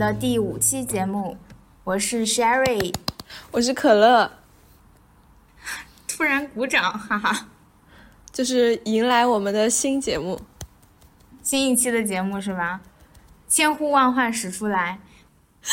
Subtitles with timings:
[0.00, 1.36] 的第五期节目。
[1.84, 2.94] 我是 Sherry，
[3.50, 4.32] 我是可乐。
[6.08, 7.48] 突然鼓掌，哈哈！
[8.32, 10.40] 就是迎来我们的新节目，
[11.42, 12.80] 新一期的节目是吧？
[13.46, 15.00] 千呼万唤始出来。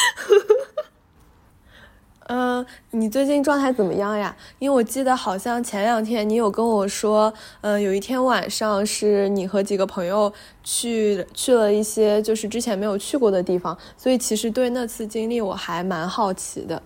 [2.30, 4.36] 嗯，你最近状态怎么样呀？
[4.59, 16.84] 因为我记得好像前两天你有跟我说，嗯，有一天晚上是你和几个朋友去去了一些就是之前没有去过的地方，所以其实对那次经历我还蛮好奇的。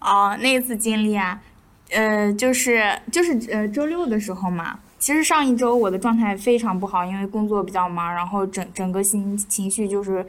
[0.00, 1.42] 哦，那次经历啊，
[1.90, 4.78] 呃，就是就是呃周六的时候嘛。
[4.98, 10.24] 其实上一周我的状态非常不好，因为工作比较忙，然后整整个心情绪就是。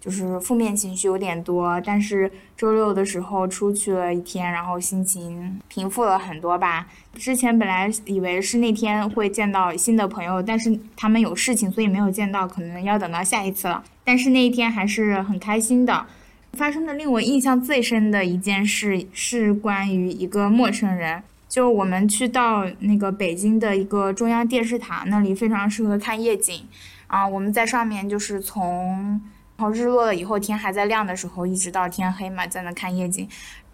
[0.00, 6.86] 就是负面情绪有点多，但是周六的时候出去了一天，然后心情平复了很多吧。
[7.14, 13.82] 之前本来以为是那天会见到新的朋友，但是他们有事情，所以没有见到，可能要等到下一次了。
[14.04, 16.06] 但是那一天还是很开心的。
[16.52, 26.66] 发生的令我印象最深的一件事是关于一个陌生人，就我们去到那个北京的一个中央电视塔那里，非常适合看夜景
[27.08, 27.26] 啊。
[27.26, 29.20] 我们在上面就是从。
[29.58, 33.28] 然后日落了以后，天还在亮的时候，一直到天黑嘛，在那看夜景。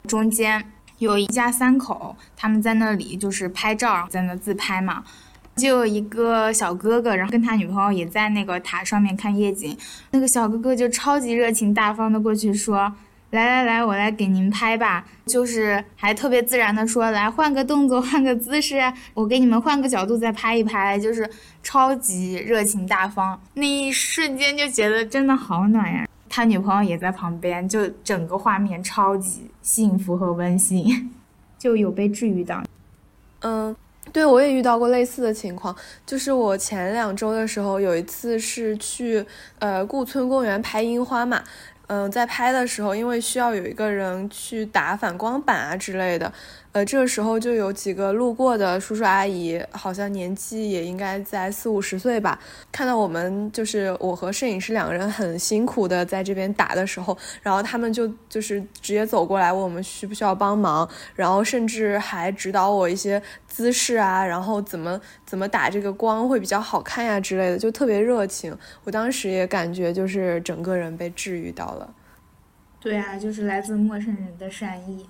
[0.08, 0.64] 中间
[0.98, 5.04] 有一家三口，他们在那里就是拍照，在那自拍嘛。
[5.56, 9.76] 就有一个小哥哥，然后跟他女朋友也在那个塔上面看夜景。
[10.10, 12.92] 那个小哥哥就超级热情大方的过去说。
[13.34, 18.80] 来来来，我来给您拍吧，就是还特别自然的说，来换个动作， 换个姿势，
[19.12, 21.28] 我给你们换个角度再拍一拍，就是
[21.60, 26.06] 超级热情大方，那一瞬间就觉得真的好暖呀。
[26.28, 31.12] 他女朋友也在旁边，就整个画面超级幸福和温馨，
[31.58, 32.62] 就有被治愈到。
[33.40, 33.74] 嗯，
[34.12, 35.74] 对我也遇到过类似的情况，
[36.06, 39.26] 就是我前两周的时候有一次是去
[39.58, 41.42] 呃顾村公园拍樱花嘛。
[41.86, 46.32] 嗯，在拍的时候，因为需要有一个人去打反光板啊之类的，
[46.74, 52.36] 呃，这个时候就有几个路过的叔叔阿姨，好像年纪也应该在四五十岁吧。
[52.72, 68.52] 看到我们就是我和摄影师两个人很辛苦的在这边打的时候，然后他们就就是直接走过来问我们需不需要帮忙，然后甚至还指导我一些姿势啊，然后怎么怎么打这个光会比较好看呀之类的，就特别热情。
[68.82, 71.94] 我当时也感觉就是整个人被治愈到了。
[72.80, 75.06] 对啊，就是来自陌生人的善意。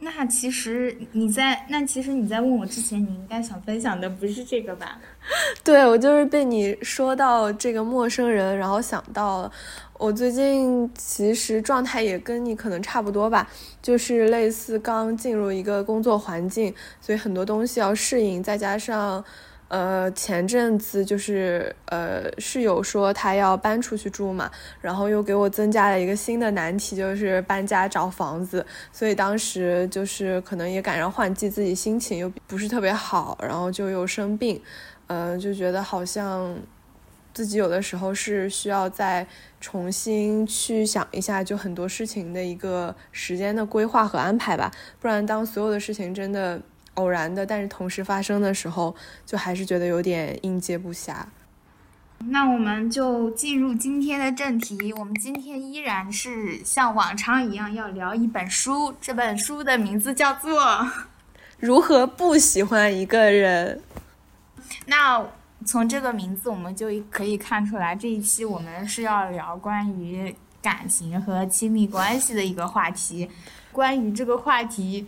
[0.00, 4.98] 那其实你在那其实你在问我之前，你应该想分享的不是这个吧？
[5.62, 9.52] 对，我就是被你说到这个陌生人，然后想到了
[9.98, 13.48] 我最近其实状态也跟你可能差不多吧，
[13.82, 19.24] 就是类似刚进入一个工作环境，所以很多东西要适应，再加上。
[19.70, 24.50] 呃，前阵子就是呃室友说他要搬出去住嘛，
[24.80, 28.66] 然后又给我增加了一个新的难题，就是搬家找房子。
[28.90, 34.60] 所以当时就是可能也赶上换季，自己心情又不是特别好，然后就又生病，
[35.06, 36.52] 嗯，就觉得好像
[37.32, 39.24] 自己有的时候是需要再
[39.60, 46.60] 重新去想一下，就很多事情的一个时间的规划和安排吧，不然当所有的事情真的。
[47.00, 48.94] 偶然的，但是同时发生的时候，
[49.24, 51.14] 就还是觉得有点应接不暇。
[52.26, 54.92] 那我们就进入今天的正题。
[54.92, 60.60] 我们今天依然是像往常一样要聊一本书，这本书的名字叫做
[61.58, 63.80] 《如何不喜欢一个人》。
[64.84, 65.24] 那
[65.64, 73.30] 从这个名字我们就可以看出来，这一期我们是要聊关于感情和亲密关系的一个话题。
[73.72, 75.06] 关于这个话题。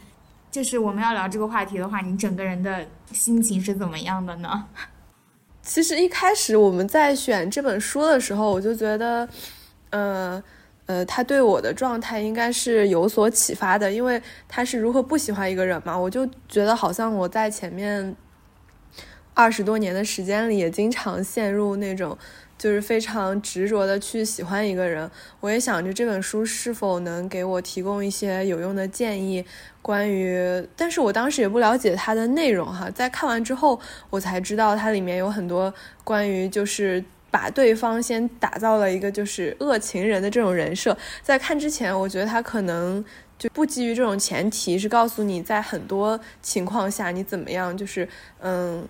[0.52, 4.66] 就是我们要聊这个话题的话，你整个人的心情是怎么样的呢？
[5.62, 9.26] 其实一开始我们在选这本书的时候，我就觉得，
[9.88, 10.43] 呃
[10.84, 18.14] 呃，他对我的状态应该是有所启发的，因为他是如何不喜欢一个人嘛，我就觉得好像我在前面
[19.32, 22.19] 二十多年的时间里，也经常陷入那种。
[22.62, 25.10] 就是非常执着的去喜欢一个人，
[25.40, 29.44] 我也想着这本书是否能给我提供一些有用的建议，
[29.82, 33.80] 关于，但是我当时也不了解它的内容哈，在看完之后，
[34.10, 35.74] 我才知道它里面有很多
[36.04, 43.04] 关于就是把对方先打造了一个就是恶情人的这种人设，在看之前，我觉得他可能
[43.36, 48.08] 就不基于这种前提，是告诉你在很多情况下你怎么样，就是
[48.40, 48.86] 嗯。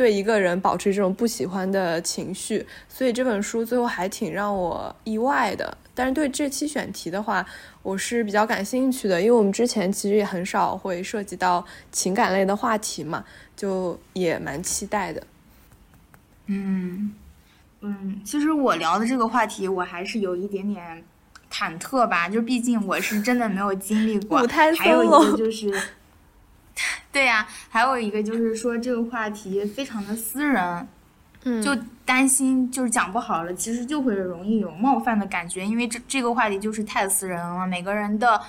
[0.00, 5.76] 对一个人保持这种不喜欢的情绪，所以这本书最后还挺让我意外的。
[5.94, 7.44] 但是对这期选题的话，
[7.82, 11.62] 我是比较感兴趣的，因为我们之前其实也很少会涉及到
[11.92, 13.22] 情感类的话题嘛，
[13.54, 15.22] 就也蛮期待的。
[16.46, 17.12] 嗯，
[17.82, 21.04] 嗯，其实我聊的这个话题，我还是有一点点
[21.52, 24.38] 忐忑吧，就毕竟我是真的没有经历过。
[24.78, 25.70] 还有一个就是，
[27.12, 30.88] 对呀，还有一个就是说这个话题非常的私人，
[31.44, 38.40] 嗯，就担心就是讲不好了，其实就会容易有冒犯的感觉，因为这这个话题就是太私人了，每个人的。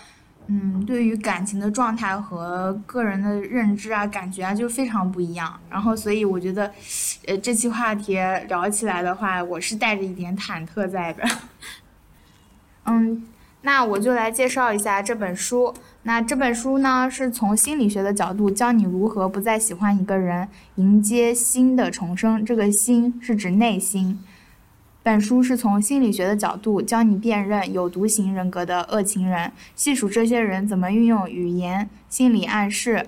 [0.47, 5.57] 嗯，对于感情的状态和个人的认知啊、感觉啊，就非常不一样。
[5.69, 6.69] 然后，所以我觉得，
[7.27, 8.15] 呃，这期话题
[8.49, 11.23] 聊起来的话，我是带着一点忐忑在的。
[12.85, 13.23] 嗯，
[13.63, 15.73] 那我就来介绍一下这本书。
[16.03, 22.43] 那这本书呢，是从心理学的角度教你如何不再喜欢一个人，迎接新的重生。
[22.43, 24.19] 这个“心”是指内心。
[25.03, 33.07] 本书是从心理学的角度教你辨认有毒型人格的恶情人，细数这些人怎么运用语言、心理暗示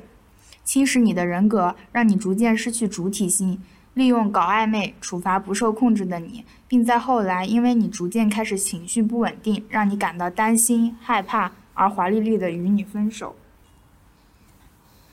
[0.63, 3.61] 侵蚀你的人格，让你逐渐失去主体性，
[3.93, 13.35] 利用搞暧昧处罚不受控制的你，并在后来因为你逐渐开始情绪不稳定，让你感到担心、害怕而华丽丽的与你分手。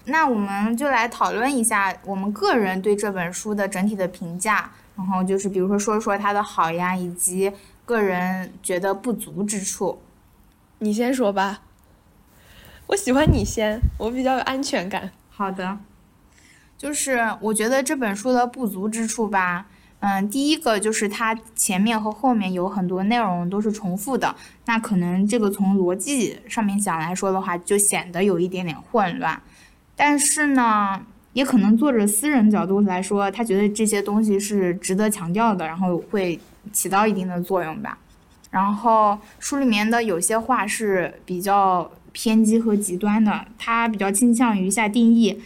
[0.06, 4.72] 那我们就来讨论一下我们个人对这本书的整体的评价。
[4.96, 7.50] 然后就是，比如说说说它的好呀，以及
[7.86, 9.98] 个人觉得不足之处。
[10.80, 11.62] 你先说吧，
[12.88, 15.10] 我喜欢你先，我比较有安全感。
[15.30, 15.78] 好的，
[16.80, 19.66] 就是我觉得这本书的不足之处吧，
[19.98, 24.34] 嗯，第一个就是它前面和后面有很多内容都是重复的，
[24.64, 29.38] 那可能这个从逻辑上面讲来说的话，就显得有一点点混乱。
[29.94, 31.02] 但是呢。
[31.32, 36.36] 也可能作者私人角度来说，他觉得这些东西是值得强调的，然后会
[36.72, 37.96] 起到一定的作用吧。
[38.50, 45.40] 然后书里面的有些话是比较偏激和极端的，他比较倾向于下定义，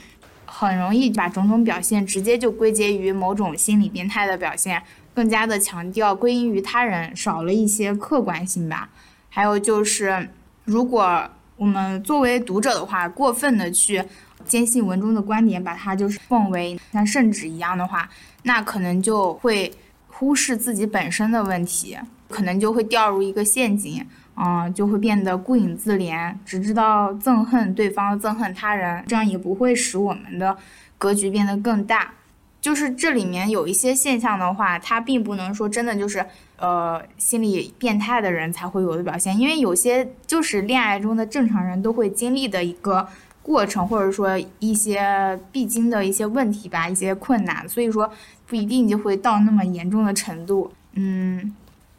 [0.57, 4.81] 很容易把种种表现直接就归结于某种心理变态的表现，
[5.13, 8.89] 更加的强调归因于他人，少了一些客观性吧。
[9.29, 10.29] 还有就是，
[10.65, 14.05] 如果我们作为读者的话，过分的去。
[14.45, 18.07] 坚信文中的观点，把它就是奉为像圣旨一样的话，
[18.43, 19.73] 那可能就会
[20.07, 21.97] 忽视自己本身的问题，
[22.29, 24.05] 可能就会掉入一个陷阱，
[24.37, 30.57] 嗯，就会变得顾影自怜，只知道憎恨对方，憎恨他人，这样也不会使我们的
[30.99, 32.13] 格局变得更大。
[32.61, 36.25] 就是这里面有一些现象的话，它并不能说真的就是
[36.57, 43.07] 呃心理变态的人才会有的表现，因为有些就是恋爱中的正常人都会经历的一个。
[43.45, 48.11] 过程或者说一些必经的一些问题吧，一些困难，所以说
[48.47, 50.73] 不一定就会到那么严重的程度。
[50.95, 51.55] 嗯，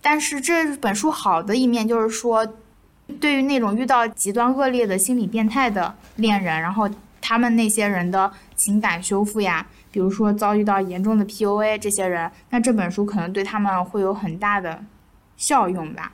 [0.06, 2.48] 但是这本书好的一面就是说，
[3.20, 6.88] 对于那种遇到极端恶劣的心理变态的恋人，然后
[7.20, 14.84] 他们那些人的情感修复呀，比如说遭遇到严重的 PUA 这些人，那这本书可能对他们会有很大的
[15.38, 16.12] 效用吧。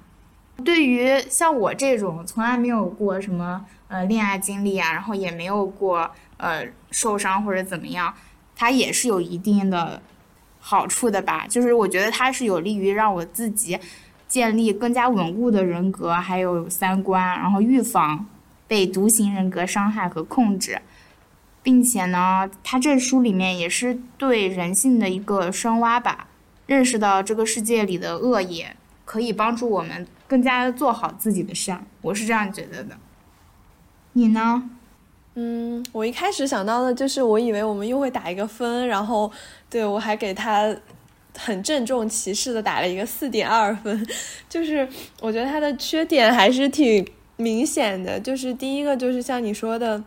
[0.63, 3.65] 对于像我这种从来没有过什么。
[3.89, 8.13] 呃，恋爱经历啊，然后也没有过呃受伤或者怎么样，
[8.55, 10.01] 它也是有一定的
[10.61, 11.45] 好处的吧。
[11.49, 13.77] 就是我觉得它是有利于让我自己
[14.29, 18.25] 建立更加稳固的人格，还有三观，然后预防
[18.65, 20.79] 被独行人格伤害和控制，
[21.61, 26.27] 并且呢，它这书里面也是对人性的一个深挖吧，
[26.67, 32.97] 认识到这个世界里的恶也可以帮助我们更加做好自己的善，我是这样觉得的。
[34.13, 34.69] 你呢？
[35.35, 39.31] 嗯，我一开始想到的就是，我以为我们又会打一个分，然后
[39.69, 40.75] 对我还给他
[41.37, 44.07] 很郑重其事的打了一个四点二分，
[44.49, 44.87] 就是
[45.21, 47.07] 我觉得他的缺点还是挺
[47.37, 50.03] 明显的，就是第一个就是像你说的。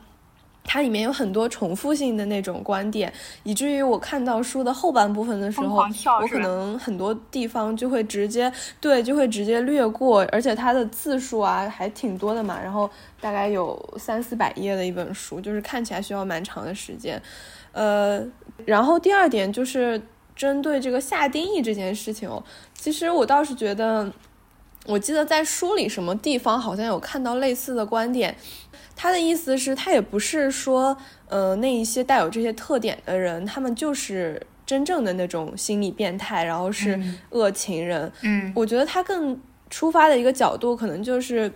[0.65, 5.77] 它里面有很多重复性的那种观点，以至于我看到书的后半部分的时候，
[6.21, 12.91] 我可能很多地方就会直接对，就会直接略过，而且它的字数啊还挺多的嘛，然后
[13.21, 17.21] 大概有三四百页的一本书，就是看起来需要蛮长的时间。
[17.73, 18.25] 呃，
[18.65, 20.01] 然后第二点就是
[20.35, 22.43] 针对这个下定义这件事情哦，
[22.73, 24.11] 其实我倒是觉得，
[24.87, 28.37] 我记得在书里什么地方好像有看到类似的观点。
[28.97, 30.97] 他的意思是，他也不是说，
[31.29, 37.01] 呃，那一些带有这些特点的人，他们就是真正的那种心理变态，然后是
[37.31, 38.11] 恶情人。
[38.23, 41.53] 嗯，我觉得他更出发的一个角度，可能就是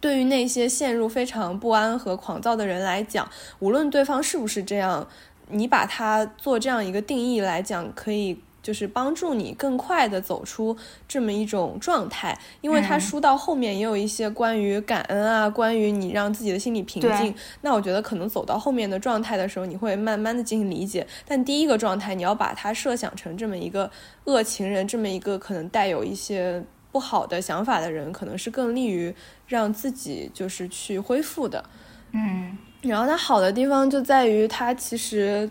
[0.00, 3.26] 对于那些陷入非常不安和狂躁的人来讲，
[3.60, 5.08] 无论对方是不是这样，
[5.48, 8.38] 你把他做这样一个定义来讲，可以。
[8.66, 12.36] 就是帮助你更快的走出这么一种状态。
[12.60, 17.32] 因为他书到后面也有一些关于感恩啊，关于你让自己的心理平静。
[17.60, 21.06] 那我觉得可能走到后面的状态的时候，你会慢慢的进行理解。
[21.24, 23.88] 但第一个状态，你要把它设想成这么一个
[24.24, 29.14] 恶情人，这么一个可能带有一些不好的想法的人，可能是更利于
[29.46, 31.64] 让自己就是去恢复的。
[32.10, 32.58] 嗯。
[32.82, 35.50] 然后它好的地方就在于，它其实，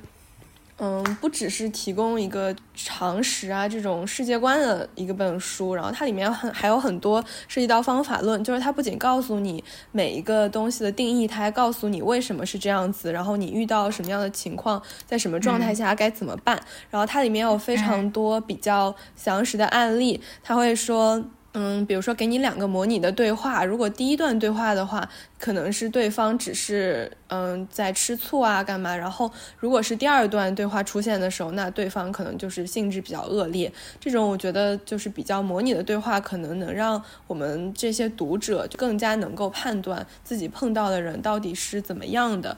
[0.78, 9.64] 嗯，不只是提供一个常识啊这种世界观的一个本书，然后它里面很还有很多涉及到方法论，就是它不仅告诉你
[9.94, 16.62] 每一个东西的定义，它还告诉你为什么是这样子，然后你遇到什么样的情况，在什么状态下该怎么办。
[16.90, 21.24] 然后它里面有非常多比较详实的案例，他会说。
[21.58, 25.10] 嗯，比如说给你两个模拟的对话，如果第一段对话的话，
[25.40, 33.72] 可能是对方只是嗯在吃醋啊干嘛，然后如果是第二段对话出现的时候，那对方可能就是性质比较恶劣。
[34.02, 42.58] 这种我觉得就是比较模拟的对话，可能能让我们这些读者更加能够判断自己碰到的人到底是怎么样的。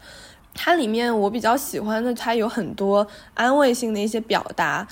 [0.55, 4.87] 它里面我比较喜欢的，它有很多安慰性的一些表达。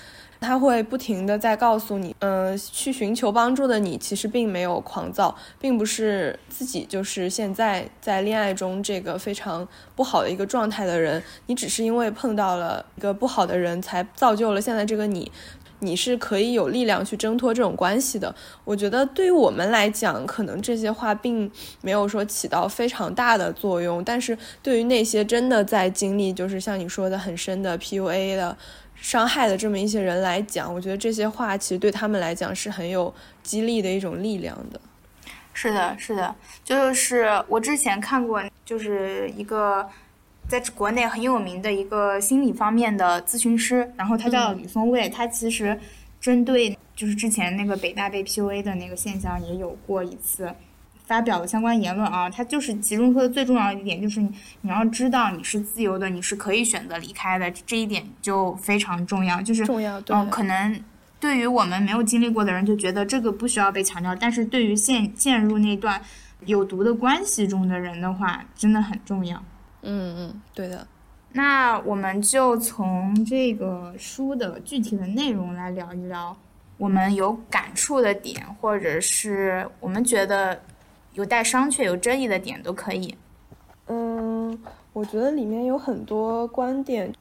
[0.46, 15.32] 他会不停的在告诉你，嗯，去寻求帮助的你其实并没有狂躁，并不是自己就是现在在恋爱中这个非常不好的一个状态的人，你只是因为碰到了一个不好的人才造就了现在这个你，
[15.80, 18.34] 你是可以有力量去挣脱这种关系的。
[18.64, 28.56] 我觉得对于我们来讲，可能这些话并没有说起到非常大的作用，但是对于那些真的在经历就是像你说的很深的 PUA 的。
[29.06, 34.82] 伤害的这么一些人来讲，我觉得这些话其实对他们来讲是很有激励的一种力量的。
[35.54, 39.88] 是的，是的，就是我之前看过，就是一个
[40.48, 45.80] 在国内很有名的一个心理方面的咨询师，然后他叫李松蔚，他其实
[46.20, 50.52] 针对就是之前那个北大被 PUA 的那个现象也有过一次。
[51.06, 54.30] 发表的相关言论啊，它就是其中说的最重要的一点，就是你
[54.62, 59.40] 你要知道你是自由的，你是可以选择离开的，这一点就非常重要。
[59.40, 60.84] 就是重要，嗯，可能
[61.20, 66.02] 对于我们没有经历过的人就觉得这个不需要被强调，但是对于陷陷入那段
[66.46, 69.38] 有毒的关系中的人的话，真的很重要。
[69.84, 70.88] 嗯嗯，对的。
[71.34, 76.36] 那我们就从这个书的具体的内容来聊一聊，
[76.78, 80.60] 我们有感触的点，或者是我们觉得。
[81.16, 83.16] 有待商榷、有争议的点都可以。
[83.88, 84.58] 嗯，
[84.94, 87.14] 我觉得里面有很多观点。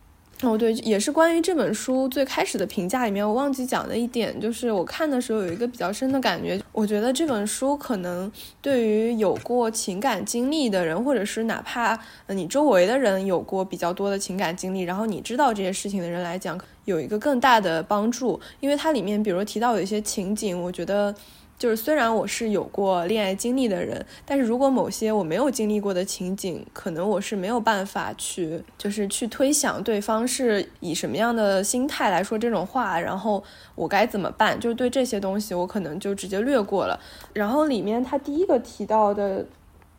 [0.43, 6.61] 哦，对，也是关于这本书最开始的评价里面，我忘记讲的一点，就是我看的时候有一个比较深的感觉。
[6.73, 11.99] 我觉得这本书可能对于有过情感经历的人，或者是哪怕
[12.29, 18.41] 你周围的人有过比较多的情感经历，然后你知道这些事情的人来讲，有一个更大的帮助。
[18.59, 21.15] 因为它里面，比如提到有一些情景，我觉得。
[21.57, 33.43] 就是虽然我是有过恋爱经历的人，但是如果某些我没有经历过的情景，可能我是没有办法去，就是去推想对方是以什么样的心态来说这种话，然后
[33.77, 34.59] 我该怎么办？
[34.59, 36.99] 就是对这些东西，我可能就直接略过了。
[37.33, 39.47] 然后里面他第一个提到的，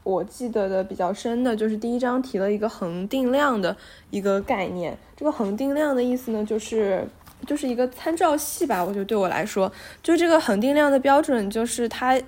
[0.03, 3.75] 我记得的比较深的就是第一章提了一个恒定量的
[4.11, 4.97] 一个概念。
[5.15, 7.07] 这个恒定量的意思呢，就是。
[7.45, 9.71] 就是一个参照系吧，我觉得对我来说，
[10.01, 12.19] 就这个恒定量的标准，就是它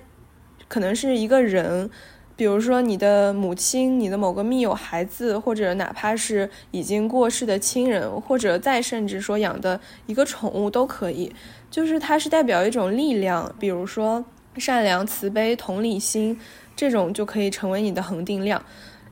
[0.68, 1.90] 可能是一个人，
[2.36, 11.34] 比如说你的母亲、你的某个密友孩子，或者哪怕是已经过世的亲人，或者再甚至说养的一个宠物都可以，
[11.70, 14.24] 就是它是代表一种力量，比如说
[14.56, 16.38] 善良、慈悲、同理心，
[16.76, 18.62] 这种就可以成为你的恒定量。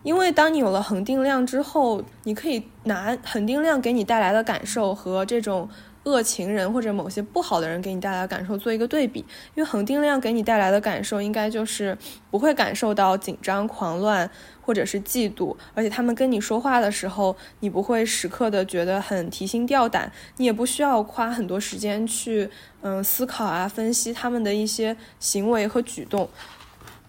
[0.02, 5.68] 因为当你有了恒定量之后，你可以拿恒定量给你带来的感受和这种。
[6.06, 9.18] 恶情人或者某些不好的人给你带来的感受做一个对比，
[9.54, 11.98] 因为恒定量给你带来的感受应该就是
[12.30, 14.30] 不会感受到紧张、狂乱
[14.62, 22.48] 或者是嫉妒，而且他们跟你说话的时候，你不会时刻的觉得很提心吊胆，你也不需要花很多时间去
[22.82, 26.28] 嗯思考啊分析他们的一些行为和举动。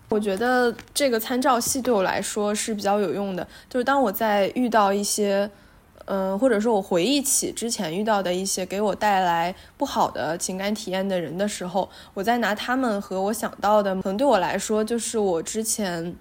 [0.10, 5.48] 我觉得这个参照系对我来说是比较有用的，就是当我在遇到一些。
[6.10, 16.16] 嗯，或者说我回忆起之前遇到的一些给我带来不好的情感体验的人的时候，我在拿他们和我想到的，可能对我来说就是我之前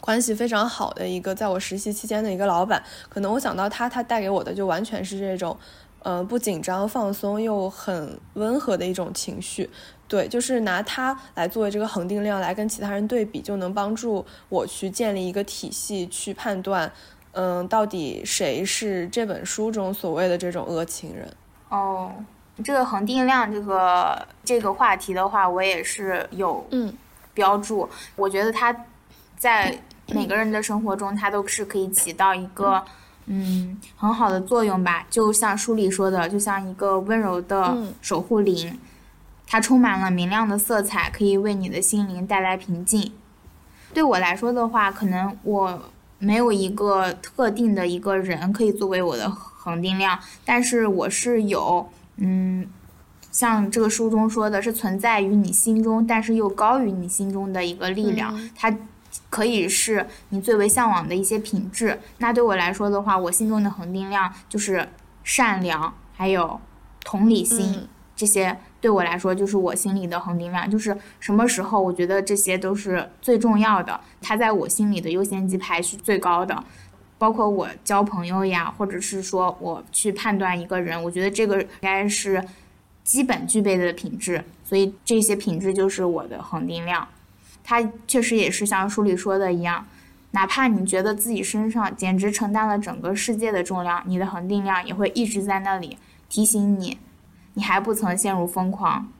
[0.00, 5.56] 关系非常好的一个，在我实习期间的一个老板，可能我想到他，他带给我的就完全是这种，
[6.02, 9.70] 呃，不紧张、放松又很温和的一种情绪。
[10.08, 16.92] 对，就是拿他来作为这个恒定量来跟其他人对比，就能帮助我去建立一个体系，去判断。
[17.32, 21.34] 嗯，到底谁是这本书中所谓的这种恶情人？
[21.70, 22.12] 哦，
[22.62, 26.92] 这个恒定量这个这个话题的话，我也是有嗯
[27.32, 27.88] 标注。
[28.16, 28.74] 我觉得它
[29.38, 32.84] 在每个人的生活中，它都是可以起到一个
[33.24, 35.06] 嗯很好的作用吧。
[35.08, 38.78] 就像书里说的，就像一个温柔的嗯守护灵，
[39.46, 43.12] 它充满了明亮的色彩，可以为你的心灵带来平静。
[43.94, 45.82] 对我来说的话，可能我
[46.22, 52.64] 没有一个特定的一个人可以作为我的恒定量，但是我是有，嗯，
[53.32, 58.72] 像这个书中说的是存在于你心中，但是又高于你心中的一个力量，嗯它
[59.28, 61.98] 可以是你最为向往的一些品质。
[62.18, 64.88] 那对我来说的话，我心中的恒定量就是
[65.24, 66.60] 善良，还有
[67.04, 67.72] 同理心。
[67.74, 76.62] 嗯这些对我来说就是我心里的恒定量，就是什么时候我觉得这些都是最重要的，它在我心里的优先级排序最高的。
[77.16, 82.44] 包括我交朋友呀，或者是说我去判断一个人，我觉得这个应该是
[83.04, 87.06] 基本具备的品质，所以这些品质就是我的恒定量。
[87.62, 89.86] 它确实也是像书里说的一样，
[90.32, 95.96] 哪怕你觉得自己身上简直承担了整个世界的重量，你的恒定量也会一直在那里
[96.28, 96.98] 提醒你，
[97.54, 99.10] 你还不曾陷入疯狂。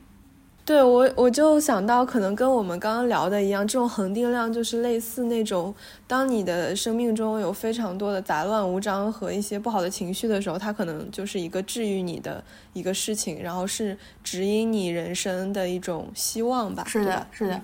[0.64, 5.74] 对我，我就想到，可能跟我们刚刚聊的一样，这种恒定量就是类似那种，
[6.06, 12.42] 当你的生命中有非常多的杂乱无章和一些不好的情绪的时候，它可能就是一个治愈你的
[12.74, 16.84] 一个事情，然后是指引你人生的一种希望吧。
[16.86, 17.60] 是的，是的，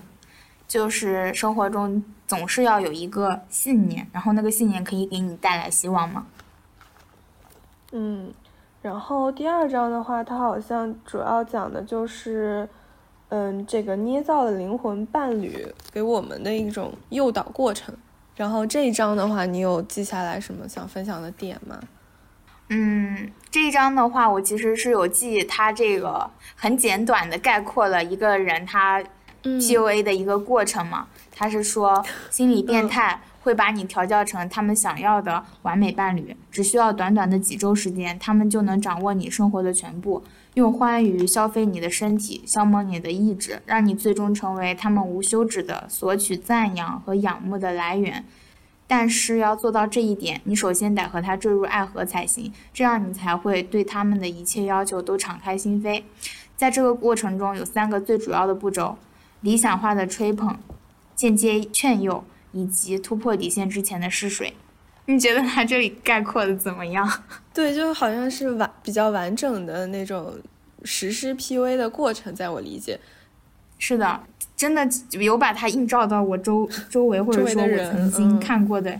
[0.67, 6.25] 就是生活中总是要有一个信念，然后那个信念可以给你带来希望吗。
[7.93, 8.31] 嗯，
[8.81, 12.67] 然后第二章的话，它好像主要讲的就是，
[13.27, 17.93] 嗯，这个捏造的灵魂伴侣给我们的一种诱导过程。
[18.35, 21.77] 然后这一章的话，你有记下来什么想分享的点吗？
[22.69, 29.03] 嗯，这一章的话，我其实是有记他这个很简短的概括了一个人他
[29.43, 31.07] 嗯 PUA 的一个过程嘛。
[31.35, 40.23] 他是说，心理变态会把你调教成他们想要的完美伴侣，只需要短短的几周时间，他们就能掌握你生活的全部，
[40.55, 48.25] 用欢愉消费你的身体，消磨你的意志，让你最终成为他们无休止的索取赞扬和仰慕的来源。
[48.87, 56.01] 但是要做到这一点，你首先得和他坠入爱河才行，这样你才会对他们的一切要求都敞开心扉。
[56.57, 58.97] 在这个过程中，有三个最主要的步骤：
[59.41, 60.57] 理想化的吹捧、
[61.15, 64.53] 间接劝诱以及突破底线之前的试水。
[65.05, 67.09] 你觉得他这里概括的怎么样？
[67.53, 70.33] 对，就好像是完比较完整的那种
[70.83, 72.99] 实施 PUA 的过程，在我理解。
[73.79, 74.19] 是的，
[74.55, 78.99] 真的有把它映照到我周周围，或者说我曾经嗯看过的、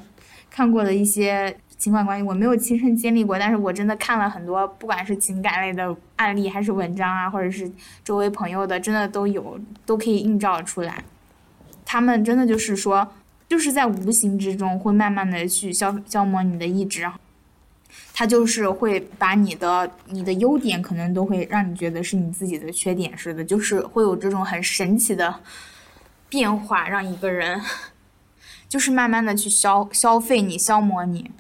[0.49, 7.69] 看过的一些情感关系，我没有亲身经历过，但是我真的看了很多，不管是情感类的案例，还是文章啊，或者是
[8.03, 11.03] 周围朋友的，真的都有，都可以映照出来。
[11.85, 13.05] 他们真的就是说，
[13.49, 17.19] 就是在无形之中会慢慢的去消消磨你的意志，然后
[18.13, 25.41] 他就是会把你的你的优点可能都会让你觉得是你自己的缺点似的，就是会有这种很神奇的
[26.29, 27.59] 变化，让一个人
[28.69, 31.31] 就是慢慢的去消消费你、消磨你。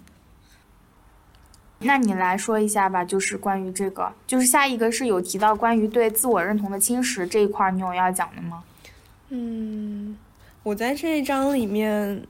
[1.81, 8.63] 那你来说一下吧，就是关于这个，就是下一个是有提到关于对自我认同的侵蚀这一块，你有要讲的吗？
[9.29, 10.17] 嗯，
[10.69, 12.21] 我在这一章里面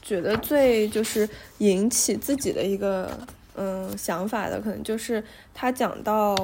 [0.00, 3.10] 觉得最就是引起自己的一个
[3.56, 5.20] 嗯想法的，可能就是
[5.52, 6.36] 他讲到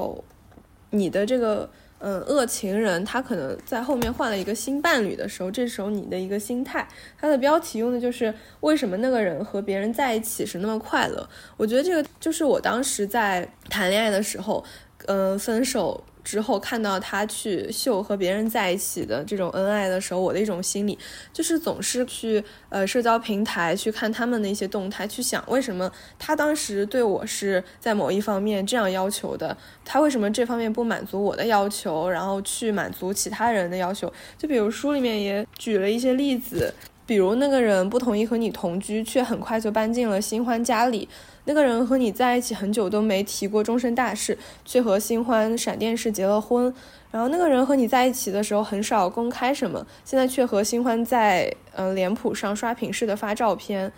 [0.91, 6.85] 你的这个嗯恶情人，他可能在后面换了一个新伴侣的时候，这时候你的一个心态，
[7.17, 11.29] 他的标题用的就是为什么那个人和别人在一起是那么快乐？
[11.57, 14.65] 我觉得这个就是我当时在谈恋爱的时候，
[15.07, 16.03] 嗯，分手。
[16.25, 20.99] 之后看到他去秀和别人在一起的这种恩爱的时候，我的一种心理
[21.33, 34.11] 就是总是去呃社交平台去看他们的一些动态，去想为什么他当时对我是在某一方面这样要求的，他为什么这方面不满足我的要求，然后去满足其他人的要求。
[34.39, 36.73] 就比如书里面也举了一些例子，
[37.07, 41.09] 比如那个人不同意和你同居，却很快就搬进了新欢家里。
[41.45, 46.73] 那个人和你在一起很久都没提过终身大事，却和新欢闪电式结了婚。
[47.11, 53.93] 然后那个人和你在一起的时候很少公开什么，现在却和新欢在嗯脸谱上刷屏式的发照片。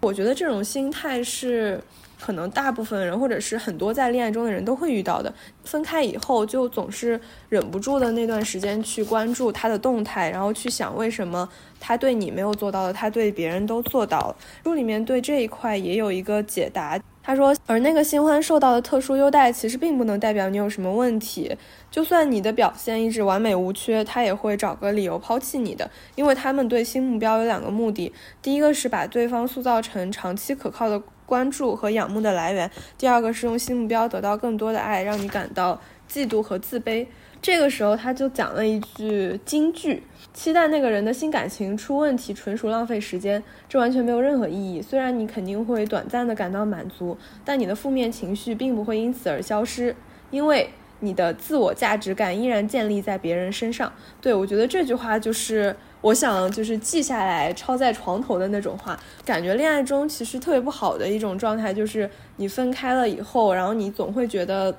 [0.00, 1.80] 我觉得这种心态是
[2.20, 5.32] 可能大部分人或者是很多在恋爱中的人都会遇到的。
[5.64, 14.36] 分开以后就总是忍不住的那段时间去关注他的动态，然后去想为什么他对你没有做到的，他对别人都做到了。
[14.64, 21.54] 书里面对这一块也有一个解答，他说，而那个新欢受到的特殊优待，其实并不能代表你有什么问题。
[21.90, 35.78] 就算你的表现一直完美无缺，他也会找个理由抛弃你的，因为他们对新目标有两个目的：第一个是把对方塑造成长期可靠的关注和仰慕的来源；第二个是用新目标得到更多的爱，让你感到
[36.10, 37.06] 嫉妒和自卑。
[37.40, 40.02] 这个时候，他就讲了一句金句
[40.34, 44.82] ：“期待那个人的新感情出问题，纯属浪费时间，这完全没有任何意义。
[44.82, 49.94] 虽然你肯定会短暂的感到满足，但你的负面情绪并不会因此而消失，
[50.30, 50.68] 因为
[51.00, 58.98] 你的自我价值感依然建立在别人身上。”对我觉得这句话就是我想就是记下来抄在床头的那种话。
[59.24, 64.74] 感觉恋爱中其实特别不好的一种状态，就是你分开了以后，然后你总会觉得。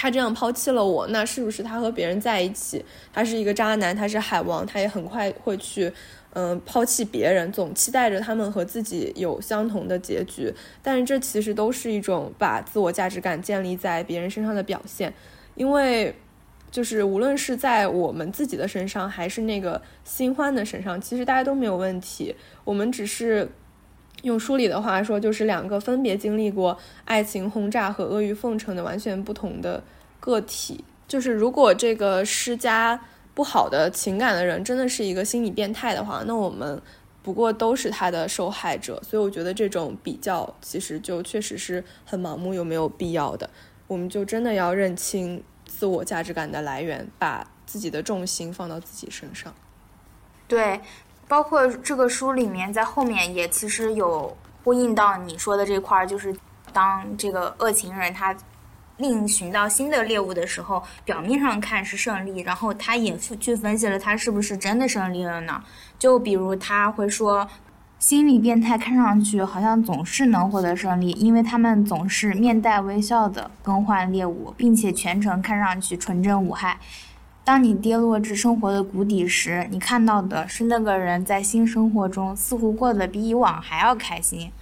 [0.00, 2.84] 他这样抛弃了我，那是不是他和别人在一起？
[3.12, 5.92] 他是一个渣男，他是海王，他也很快会去，
[6.34, 10.54] 嗯，抛弃别人，总期待着他们和自己有相同的结局。
[10.80, 15.12] 但是这其实都是一种把自我价值感建立在别人身上的表现，
[15.58, 16.14] 因为
[16.70, 22.32] 就是无论是在我们自己的身上，还是那个新欢的身上，其实大家都没有问题。
[22.62, 23.50] 我们只是
[24.22, 29.82] 用书里的话说，就是两个分别经历过爱情轰炸和阿谀奉承的完全不同的。
[30.20, 33.00] 个体就是，如果这个施加
[33.34, 36.80] 不好的情感的人真的是一个心理变态的话，那我们
[37.22, 39.02] 不过都是他的受害者。
[39.02, 43.48] 所以我觉得这种比较其实就确实是很盲目又没有必要的。
[43.88, 49.52] 我们就真的要认清自我价值感的来源，把自己的重心放到自己身上。
[50.46, 50.80] 对，
[51.26, 56.32] 包括这个书里面在后面也其实有呼应到你说的这块儿，就是
[56.72, 58.36] 当这个恶情人他。
[59.00, 65.62] 另寻到新的猎物的时候，表面上看是胜利，然后他也去分析了他是不是真的胜利了呢？
[66.00, 67.48] 就比如他会说，
[67.98, 76.78] 心理变态看上去好像总是能获得胜利，因为他们总是面带微笑的更换猎物，并且全程看上去纯真无害。
[77.42, 84.52] 当你跌落至生活的谷底时，你看到的是那个人在新生活中似乎过得比以往还要开心。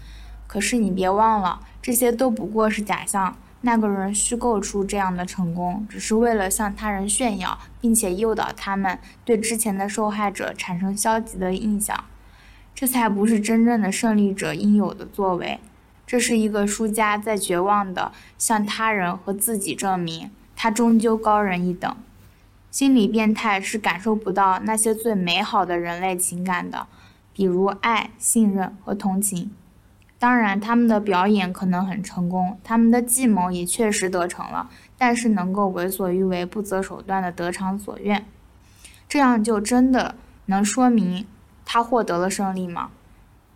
[0.46, 3.36] 可是你别忘了，这些都不过是假象。
[3.60, 12.04] 那个人虚构出这样的成功，只是为了向他人炫耀，并且诱导他们对之前的受害者产生消极的印象。
[12.76, 15.58] 这才不是真正的胜利者应有的作为。
[16.06, 21.96] 这是一个输家在绝望地向他人和自己证明，他终究高人一等。
[22.70, 26.86] 心理变态是感受不到那些最美好的人类情感的，
[27.32, 29.50] 比如爱、信任和同情。
[30.18, 38.24] 当然，他们的表演可能很成功，他们的计谋也确实得逞了，但是能够为所欲为、不择手段的得偿所愿，
[39.08, 40.14] 这样就真的
[40.46, 41.26] 能说明
[41.66, 42.90] 他获得了胜利吗？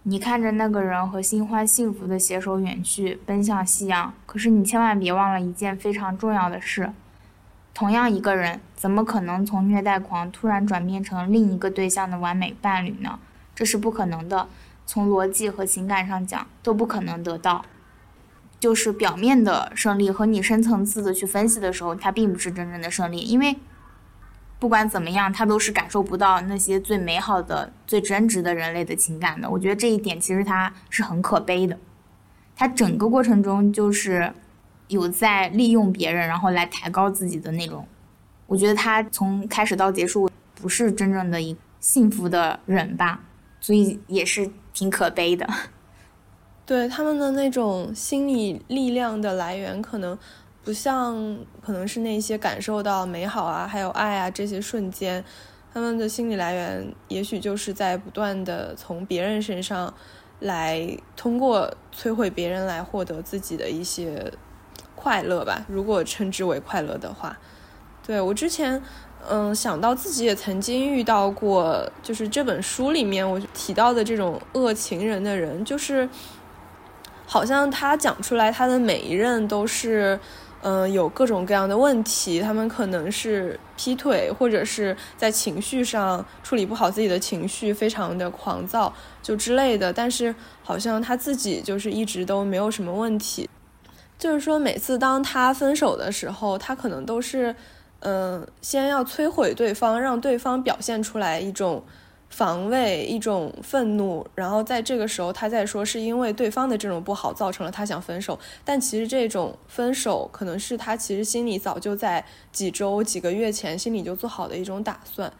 [0.03, 6.91] 你看着那个人和新欢幸福的携手远去，奔向夕阳，可是你千万别忘了一件非常重要的事：
[7.73, 13.19] 同样一个人，怎么可能从虐待狂突然转变成另一个对象的完美伴侣呢？
[13.55, 14.49] 这是不可能的。
[14.87, 17.65] 从逻辑和情感上讲都不可能得到，
[18.59, 23.57] 就是表面的胜利和你深层次的去分析的时候，它并不是真正的胜利，因为
[24.61, 29.51] 不管怎么样，他都是感受不到那些最美好的、最真挚的人类的情感的。
[29.51, 31.77] 我觉得这一点其实他是很可悲的，
[32.55, 34.33] 他整个过程中就是
[34.87, 37.85] 有在利用别人，然后来抬高自己的那种。
[38.47, 43.21] 我觉得他从开始到结束不是真正的一幸福的人吧，
[43.61, 44.49] 所以也是。
[44.73, 45.47] 挺可悲的，
[46.65, 50.17] 对他们的那种心理力量的来源，可能
[50.65, 55.25] 不像，可能是那些感受到美好啊，还有爱啊这些瞬间，
[55.73, 59.93] 他们的心理来源，也许就是在不断的从别人身上
[60.41, 64.33] 来，通过摧毁别人来获得自己的一些
[64.95, 67.39] 快乐吧，如果称之为快乐的话，
[68.07, 68.83] 对我之前。
[69.29, 76.09] 嗯，想到自己也曾经遇到过，就是这本书里面我提到的这种恶情人的人，就是
[77.27, 80.19] 好像他讲出来他的每一任都是，
[80.63, 88.93] 嗯，有各种各样的问题，他们可能是劈腿，或者是在情绪上处理不好自己的情绪，非常的狂躁，
[89.23, 89.93] 就之类的。
[89.93, 93.49] 但是好像他自己就是一直都没有什么问题，
[94.19, 97.55] 就是说每次当他分手的时候，他可能都是。
[98.03, 101.85] 嗯，先要摧毁对方，让对方表现出来一种
[102.31, 115.31] 防卫、一种愤怒，然后在这个时候他再说是因为对方的这种不好造成了他想分手，但其实这种分手可能是他其实心里早就在几周、几个月前心里就做好的一种打算，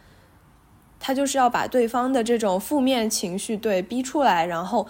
[0.99, 4.87] 他就是要把对方的这种负面情绪对逼出来，然后。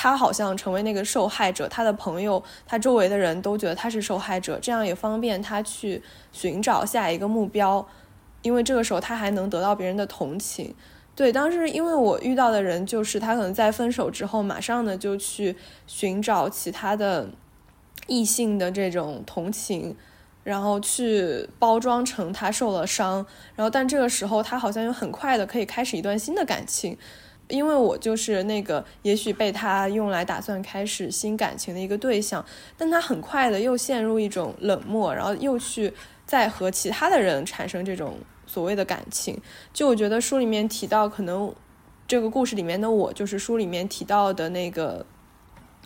[0.00, 7.84] 他好像成为那个受害者，他的朋友、他周围的人都觉得他是受害者，这样也方便他去寻找下一个目标，
[8.42, 10.72] 因为这个时候他还能得到别人的同情。
[11.18, 15.56] 对，当时因为我遇到的人就是他可能在分手之后，马上呢就去
[15.88, 17.28] 寻找其他的
[18.06, 19.96] 异性的这种同情，
[20.44, 23.26] 然后去包装成他受了伤，
[23.56, 26.96] 然后但这个时候他好像又很快的可以开始一段新的感情。
[27.48, 32.44] 因为我就是那个也许被他用来打算开始新感情的一个对象，
[32.76, 35.92] 但他很快的又陷入一种冷漠，然后又去
[36.24, 39.40] 再和其他的人产生这种所谓的感情。
[39.72, 41.54] 就我觉得书里面提到，可能
[42.08, 45.06] 这个故事里面的我就是书里面提到的那个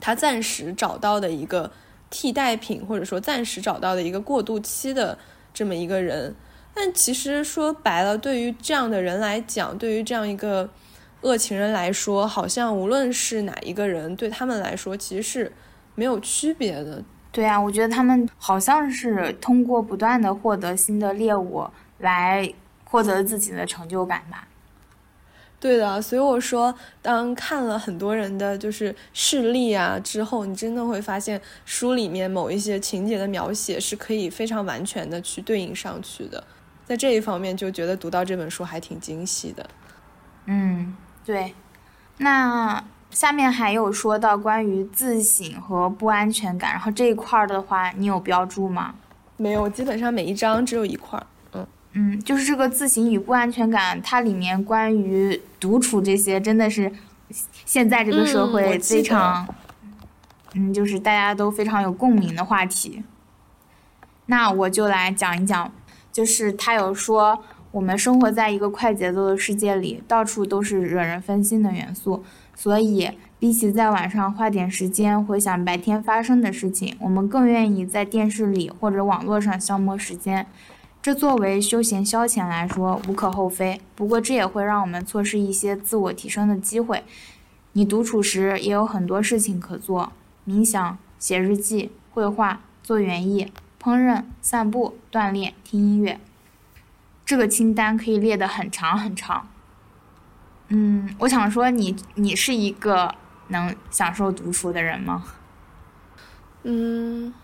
[0.00, 1.70] 他暂时找到的一个
[2.08, 5.18] 替代品，或者说暂时找到的一个过渡期的
[5.52, 6.34] 这么一个人。
[6.72, 10.70] 但其实说白了，对于这样的人来讲，对于这样一个。
[11.22, 15.52] 恶情人来说，好像无论是哪一个人，对他们来说其实是
[15.94, 17.00] 没有区别的。
[17.30, 21.64] 对啊，我觉得他们好像是通过不断的获得新的猎物
[22.02, 22.52] 来
[22.84, 24.46] 获得自己的成就感吧。
[25.58, 36.44] 对的，所以我说，当看了很多人的就是事例啊之后，你真的会发现书里面某一些情节的描写是可以非常完全的去对应上去的。
[36.84, 39.70] 在这一方面，就觉得读到这本书还挺惊喜的。
[40.46, 40.94] 嗯。
[41.24, 41.54] 对，
[42.18, 48.92] 那下面还有说到关于自省和不安全感，然后这一块儿的话，你有标注吗？
[49.36, 51.24] 没有，基本上每一章只有一块儿。
[51.92, 56.92] 嗯嗯，就是这个自省与不安全感，它里面关于独处这些，真的是
[57.64, 59.46] 现在这个社会非常，
[60.54, 63.02] 嗯，就是大家都非常有共鸣的话题。
[64.26, 65.72] 那我就来讲一讲，
[66.10, 67.42] 就是他有说。
[67.72, 72.22] 我们生活在一个快节奏的世界里，到处都是惹人分心的元素，
[72.54, 80.46] 所以比起在晚上花点时间回想白天发生的事情，我们更愿意在电视里或者网络上消磨时间。
[81.02, 87.02] 这作为休闲消遣来说无可厚非，不过这也会让我们错失一些自我提升的机会。
[87.72, 90.12] 你独处时也有很多事情可做：
[90.46, 96.20] 冥想、写日记、绘画、做园艺、烹饪、散步、锻炼、听音乐。
[97.24, 99.48] 这个清单可以列得很长很长。
[100.68, 103.12] 嗯，我想说，你你是一个
[103.48, 105.24] 能享受独处的人吗？
[106.62, 107.34] 嗯，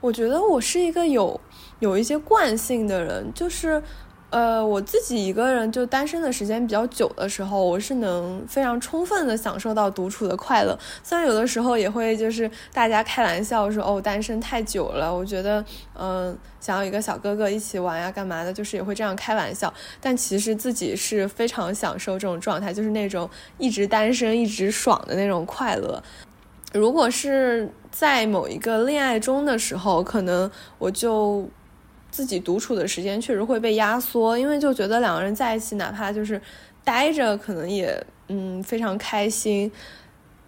[0.00, 1.40] 我觉得我是一个有
[1.84, 3.82] 有一些惯性的人，就是。
[4.30, 10.76] 呃，我自己一个人就单身的时间比较久的时候，我是能非常充分的享受到独处的快乐。
[11.04, 15.64] 虽然有的时候也会就是大家开玩笑说哦，单身太久了，我觉得
[15.96, 19.72] 嗯，想要一个小哥哥一起玩呀，干嘛的，就是也会这样开玩笑。
[20.00, 26.02] 但其实自己是非常享受这种状态，就是那种一直单身一直爽的那种快乐。
[26.72, 31.48] 如果是在某一个恋爱中的时候，可能我就。
[32.14, 36.40] 自己独处的时间确实会被压缩，因为就觉得两个人在一起，哪怕就是
[36.84, 39.68] 待着，可能也嗯非常开心。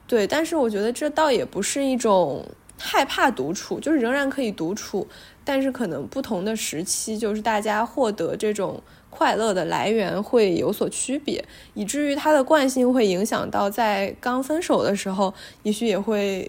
[0.06, 2.46] 对，但是我觉得这倒也不是一种
[2.78, 5.08] 害怕独处，就是仍然可以独处，
[5.42, 16.48] 但是可能不同的时期，就是大家获得这种快乐的来源会有所区别，以至于他的惯性会影响到在刚分手的时候，也许也会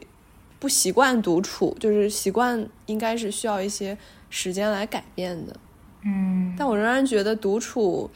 [0.59, 3.97] 不习惯独处，就是习惯应该是需要一些。
[4.29, 5.55] 时间来改变的，
[6.03, 8.09] 嗯，但我仍然觉得独处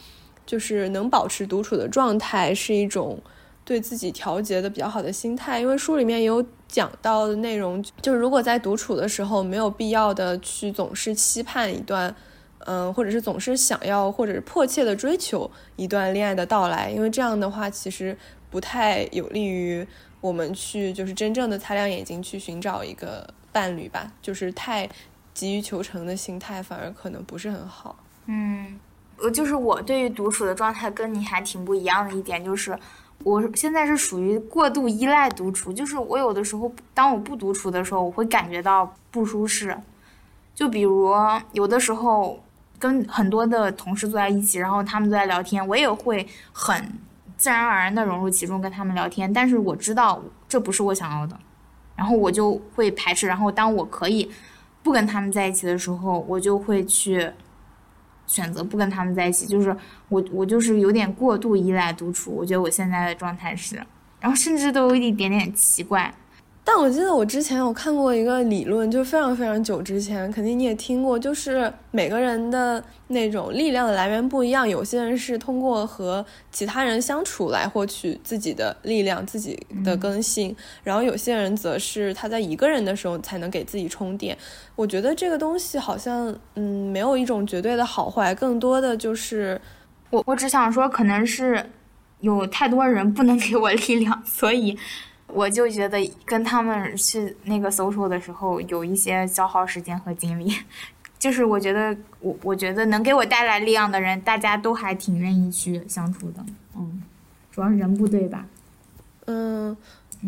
[0.46, 3.18] 就是能保持独处的状态，是一种
[3.64, 5.60] 对自己调节的比较好的心态。
[5.60, 12.14] 因为书里面有讲到的内容，就是如果在独处的时候没有必要的去总是期盼一段，
[12.66, 18.18] 嗯，或者是总是想要或者是迫切的追求一段恋爱的到来，因为这样的话其实
[18.50, 19.88] 不太有利于
[20.20, 24.90] 我们去就是真正的擦亮眼睛去寻找一个伴侣吧，就是太。
[25.34, 27.96] 急于求成的心态反而可能不是很好。
[28.26, 28.80] 嗯，
[29.18, 32.78] 我就是我对于独处的状态跟你还挺不一样的一点，就是
[33.24, 39.76] 我现在是属于过度依赖独处，就是我有的时候当我不独处的时候，我会感觉到不舒适。
[40.54, 41.14] 就比如
[41.54, 42.40] 有的时候
[42.78, 47.00] 跟很多的同事坐在一起，然后他们都在聊天，我也会很
[47.38, 51.36] 自然而然的融入其中跟他们聊天，但是我知道这不是我想要的，
[51.96, 53.26] 然后我就会排斥。
[53.26, 54.30] 然后当我可以。
[54.84, 57.32] 不跟他们在一起的时候，我就会去
[58.28, 59.46] 选择不跟他们在一起。
[59.46, 59.76] 就是
[60.10, 62.32] 我，我就是有点过度依赖独处。
[62.32, 63.76] 我觉得我现在的状态是，
[64.20, 66.14] 然后甚至都有一点点奇怪。
[66.64, 74.70] 但我记得我之前有看过一个理论，就非常非常久之前，肯定你也听过，就是每个人的那种力量的来源不一样。
[74.70, 84.38] 有些人是通过和其他人相处来获取自己的力量、自己的更新，然后有些人则是他在一个人的时候才能给自己充电。
[84.76, 89.60] 我觉得这个东西好像，嗯，没有一种绝对的好坏，更多的就是
[90.12, 91.66] 我我只想说，可能是
[92.20, 94.78] 有太多人不能给我力量，所以。
[95.34, 100.54] 我就觉得跟他们去那个搜索的时候有一些消耗时间和精力，
[101.18, 107.02] 就是我觉得我我觉得能给我带来力量的人，大家都还挺愿意去相处的，嗯，
[107.52, 108.46] 主要是人不对吧？
[109.26, 109.76] 嗯，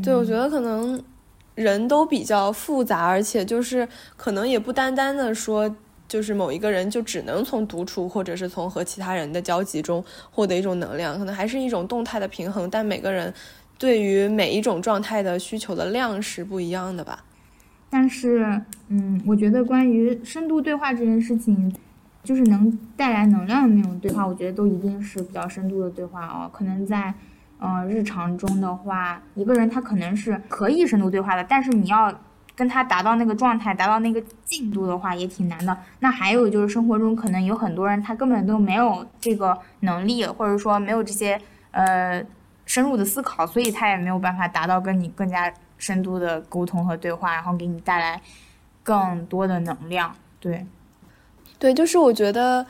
[0.04, 1.04] 对，我觉得可能
[1.56, 5.76] 人都比较复杂，而且就是可能也不单单的说，
[6.08, 13.34] 就是某一个人就只能从独处或者是从和其他人的交集中获得一种能量，可能还是一种动态的平衡，但每个人。
[13.84, 17.22] 对于每一种状态的需求的量是不一样的吧？
[17.90, 21.70] 但是，嗯，我觉得关于深度对话这件事情，
[22.24, 26.50] 就是能带来能量的那种对话，我觉得都一定是比较深度的对话哦。
[26.54, 27.14] 可能在，
[27.60, 32.18] 呃，日常中的话，一个人他可能是可以深度对话的，但是你要
[32.56, 35.78] 跟他达到那个状态，达到那个进度的话，也挺难的。
[36.00, 41.38] 那还有就是生活中可能有很多人他根本都没有这个能力，或者说没有这些，
[41.72, 42.26] 呃。
[42.66, 48.22] 深入的思考，所以他也没有办法达到跟你更加深度的沟通和对话，然后给你带来
[48.82, 50.16] 更多的能量。
[50.40, 50.66] 对，
[51.60, 52.66] 对，就是我觉得，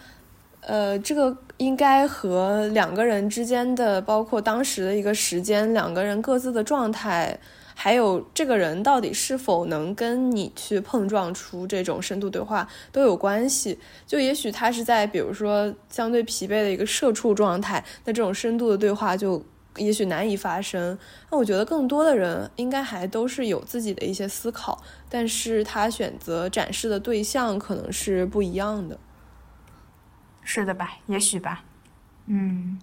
[0.62, 7.38] 呃，这个应该和两个人之间的，包括当时的一个时间，两个人各自的状态，
[7.75, 13.79] 还有这个人到底是否能跟你去碰撞出这种深度对话都有关系。
[14.08, 19.43] 就也许他是在比如说相对疲惫的一个社畜状态，那这种深度的对话就。
[19.77, 20.97] 也许难以发生，
[21.31, 28.99] 那我觉得更多的人应该还都是有自己的一些思考，但是他选择展示的对象可能是不一样的。
[30.43, 30.97] 是的吧？
[31.07, 31.63] 也许吧。
[32.25, 32.79] 嗯，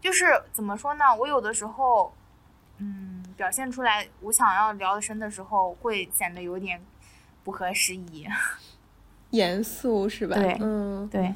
[0.00, 1.04] 就是怎么说呢？
[1.18, 2.12] 我有的时候，
[2.78, 6.80] 嗯，表现出来我想要聊的深的时候，会显得有点
[7.42, 8.26] 不合时宜，
[9.30, 10.36] 严肃是吧？
[10.36, 11.34] 对，嗯，对。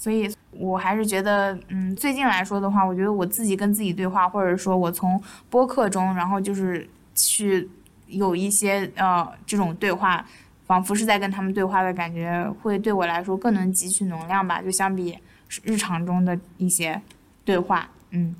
[0.00, 7.68] 所以，我还是觉得，嗯，最近来说的话，我觉得我自己跟自己对话，或者说我从播客中，然后就是去
[8.06, 10.24] 有一些呃这种对话，
[10.64, 15.18] 仿佛是在跟他们对话的感觉，会对我来说更能汲取能量吧，就相比
[15.64, 17.02] 日常中的一些
[17.44, 18.34] 对话，嗯。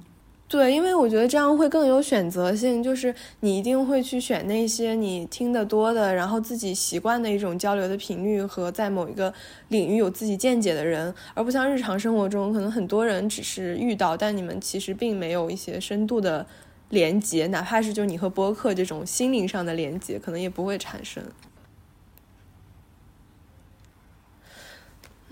[0.51, 9.33] 对，因为我觉得这样会更有选择性，就是你一定会去选那些你听得多的，然后自己习惯的一种交流的频率和在某一个
[9.69, 16.45] 领域有自己见解的人，而不像日常生活中，可能很多人只是遇到，但你们其实并没有一些深度的
[16.89, 21.23] 连接，哪怕是就你和播客这种心灵上的连接，可能也不会产生。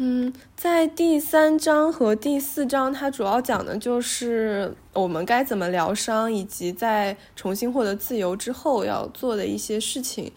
[0.01, 10.31] 嗯，在第三章和第四章，它主要讲的就是我们该怎么疗伤，以及在重新获得自由之后要做的一些事情。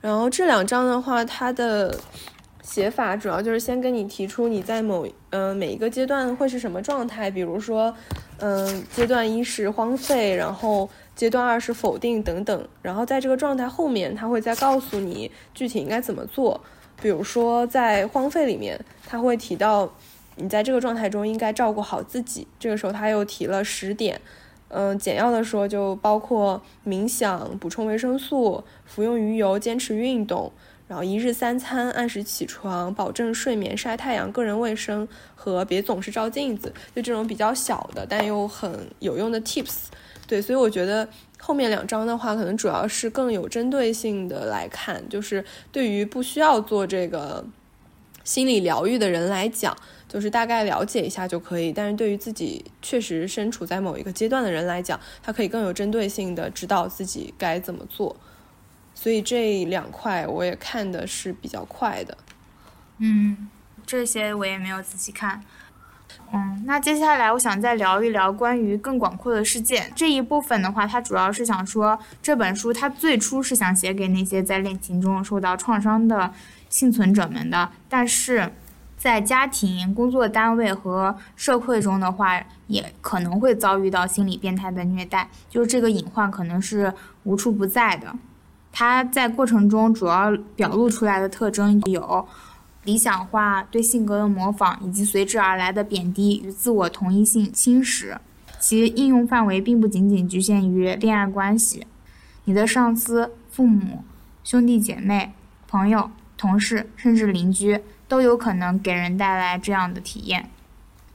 [0.00, 1.98] 然后这两章的话，它的
[2.62, 7.92] 写法主要就是先跟你提出你在某嗯每一个阶段会是什么状态，比如说
[8.38, 12.68] 嗯阶段一是荒废，然后阶段二是否定等等。
[12.80, 16.60] 然后在这个状态后面，他会再告诉你具体应该怎么做。
[17.00, 19.92] 比如说，在荒废里面，他会提到
[20.36, 22.46] 你在这个状态中应该照顾好自己。
[22.58, 24.20] 这个时候他又提了十点，
[24.68, 30.52] 嗯，简要的说就包括冥想、补充维生素、服用鱼油、坚持运动，
[30.88, 35.06] 然后一日三餐、按时起床、保证睡眠、晒太阳、个人卫生
[35.36, 39.84] 和别总是照镜子，就这种比较小的但又很有用的 tips。
[40.26, 41.08] 对，所以我觉得。
[41.40, 47.46] 后面两章的话，可能主要是更有针对性的来看，就是对于不需要做这个
[48.24, 49.74] 心理疗愈的人来讲，
[50.08, 51.72] 就是大概了解一下就可以。
[51.72, 58.16] 但是对于自己确实身处在某一个阶段的人来讲，他可以更有针对性的知道自己该怎么做。
[58.94, 62.18] 所以这两块我也看的是比较快的。
[62.98, 63.48] 嗯，
[63.86, 65.42] 这些我也没有仔细看。
[66.32, 76.30] 嗯，那接下来我想再聊一聊关于更广阔的世界这一部分的话，它主要是想说这本书它最初是想写给那些在恋情中受到创伤的
[76.68, 78.52] 幸存者们的，但是
[78.98, 86.92] 在家庭、工作单位和社会中的话，也可能会遭遇到心理变态的虐待，就是这个隐患可能是
[87.24, 88.14] 无处不在的。
[88.70, 92.28] 它在过程中主要表露出来的特征有。
[92.88, 98.16] 理想化、对性格的模仿以及随之而来的贬低与自我同一性侵蚀，
[98.58, 101.86] 其应用范围并不仅仅局限于恋爱关系。
[102.44, 104.02] 你的上司、父母、
[104.42, 105.34] 兄弟姐妹、
[105.68, 107.78] 朋友、同事，甚至邻居，
[108.08, 110.48] 都有可能给人带来这样的体验。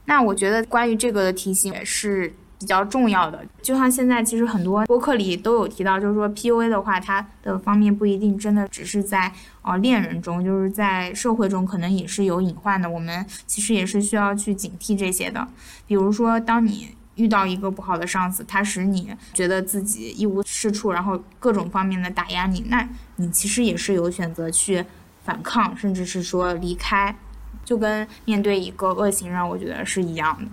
[0.04, 2.34] 那我觉得关于这个的提醒也是。
[2.64, 12.88] 比较重要的，就像现在其实很多播客里都有提到，就是说 PUA 的话，它的方面不一定真的只是在呃恋人中，就是在社会中可能也是有隐患的。
[12.88, 15.46] 我们其实也是需要去警惕这些的。
[15.86, 24.82] 比如说，当你遇到一个不好的上司，他使你觉得自己一无是处，然后各种方面的打压你，那你其实也是有选择去
[25.22, 27.14] 反抗，甚至是说离开，
[27.62, 30.50] 就跟面对一个恶行人，我觉得是一样的。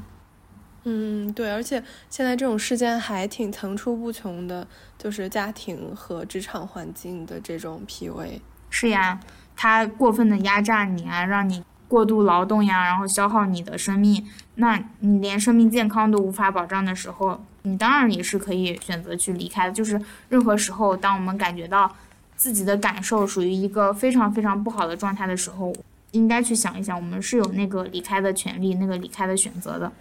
[0.83, 4.67] 嗯，对，而且现在这种事件还挺层出不穷的，
[4.97, 8.39] 就是家庭和职场环境的这种 PUA。
[8.69, 9.19] 是呀，
[9.55, 14.25] 他过分的压榨你啊，让你过度劳动呀，然后消耗你的生命，
[14.55, 19.71] 那你连生命健康都无法保障的时候，你当然也是可以选择去离开的。
[19.71, 21.95] 就是任何时候，当我们感觉到
[22.35, 25.75] 自己的感受属于一个非常非常不好的状态的时候，
[26.11, 29.91] 应该去想一想，我们是有那个离开的权利，那个离开的选择的。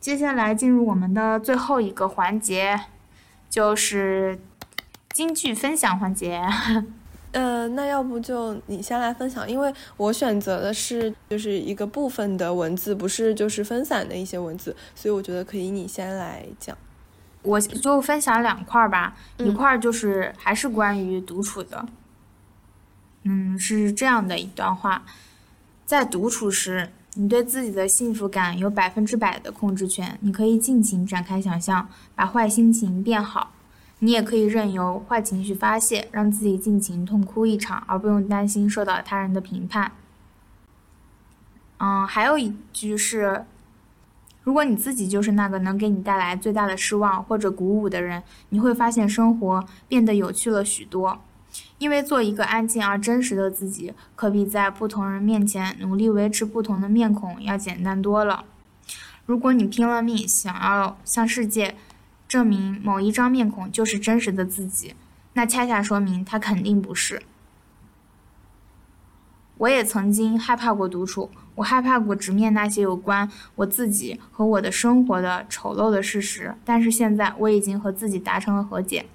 [0.00, 2.80] 接下来进入我们的最后一个环节，
[3.50, 4.40] 就是
[5.10, 6.42] 京剧分享环节。
[7.32, 16.76] 呃，那要不就你先来分享，因为我选择的是就是一个部分的文字，不是就是分散的一些文字，所以我觉得可以你先来讲。
[17.42, 21.86] 我就分享两块儿吧，一块儿就是还是关于独处的。
[23.24, 25.02] 嗯，是这样的一段话，
[25.84, 26.90] 在独处时。
[27.14, 33.48] 你对自己的幸福感有百分之百的控制权，你可以尽情展开想象，把坏心情变好；
[33.98, 39.90] 你也可以任由坏情绪发泄，让自己尽情痛哭一场，而不用担心受到他人的评判。
[41.78, 43.44] 嗯，还有一句是：
[44.44, 51.20] 如果你自己就是那个能给你带来最大的失望或者鼓舞的人，你会发现生活变得有趣了许多。
[51.80, 58.44] 因为做一个安静而真实的自己，可比在不同人面前努力维持不同的面孔要简单多了。
[59.24, 61.74] 如果你拼了命想要向世界
[62.28, 64.94] 证明某一张面孔就是真实的自己，
[65.32, 67.22] 那恰恰说明它肯定不是。
[69.56, 79.06] 我也曾经害怕过独处，我害怕过直面那些有关我自己和我的生活的丑陋的事实，但是现在我已经和自己达成了和解。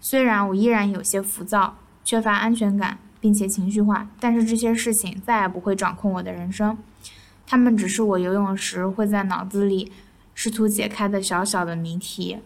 [0.00, 1.76] 虽然我依然有些浮躁。
[2.10, 6.76] 缺乏安全感，并且情绪化，但是这些事情再也不会掌控我的人生，
[7.46, 9.92] 他们只是我游泳时会在脑子里
[10.34, 12.38] 试图解开的小小的谜题。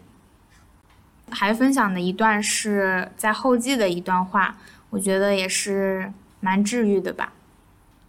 [1.31, 4.57] 还分享的一段是在后记的一段话，
[4.91, 7.33] 我觉得也是蛮治愈的吧。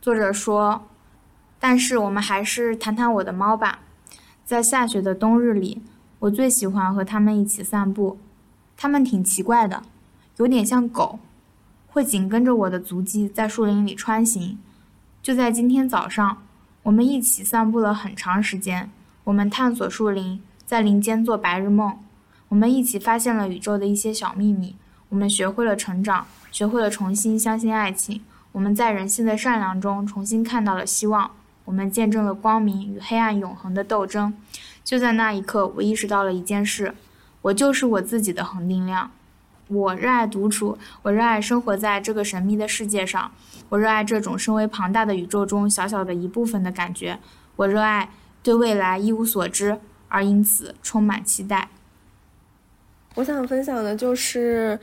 [0.03, 0.87] 作者说
[1.59, 3.79] ：“但是我们还是谈谈我的猫吧，
[4.45, 5.83] 在下雪的冬日里，
[6.19, 8.19] 我最喜欢和它们一起散步，
[8.77, 9.83] 它们挺奇怪的，
[10.37, 11.19] 有点像狗。”
[11.97, 14.59] 会紧跟着我的足迹在树林里穿行。
[15.23, 16.43] 就在今天早上，
[16.83, 18.91] 我们一起散步了很长时间。
[19.25, 21.99] 我们探索树林，在林间做白日梦。
[22.51, 24.77] 我们一起发现了宇宙的一些小秘密。
[25.09, 28.21] 我们学会了成长，学会了重新相信爱情。
[28.53, 31.31] 我们在人性的善良中重新看到了希望。
[31.65, 34.35] 我们见证了光明与黑暗永恒的斗争。
[34.85, 36.95] 就在那一刻，我意识到了一件事：
[37.41, 39.11] 我就是我自己的恒定量。
[39.69, 43.33] 我热爱独处，我热爱生活在这个神秘的世界上，
[43.69, 47.19] 我热爱这种身为庞大的宇宙中小小的一部分的感觉，
[47.57, 48.11] 我热爱
[48.43, 51.69] 对未来一无所知，而因此充满期待。
[53.17, 54.79] 我想分享的就是，